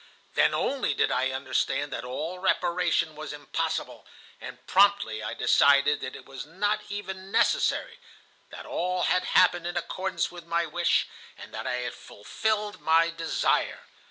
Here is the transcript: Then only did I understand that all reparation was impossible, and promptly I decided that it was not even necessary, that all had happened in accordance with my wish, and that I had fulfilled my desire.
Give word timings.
Then 0.33 0.55
only 0.55 0.95
did 0.95 1.11
I 1.11 1.29
understand 1.29 1.93
that 1.93 2.03
all 2.03 2.39
reparation 2.39 3.15
was 3.15 3.31
impossible, 3.31 4.03
and 4.39 4.65
promptly 4.65 5.21
I 5.21 5.35
decided 5.35 6.01
that 6.01 6.15
it 6.15 6.25
was 6.25 6.43
not 6.43 6.79
even 6.89 7.31
necessary, 7.31 7.99
that 8.49 8.65
all 8.65 9.03
had 9.03 9.23
happened 9.23 9.67
in 9.67 9.77
accordance 9.77 10.31
with 10.31 10.47
my 10.47 10.65
wish, 10.65 11.07
and 11.37 11.53
that 11.53 11.67
I 11.67 11.75
had 11.81 11.93
fulfilled 11.93 12.81
my 12.81 13.11
desire. 13.11 13.81